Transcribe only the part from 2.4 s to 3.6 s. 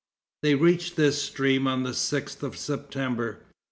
of September.